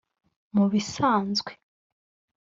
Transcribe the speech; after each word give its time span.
Mu 0.55 0.65
bisanzwe 0.71 1.51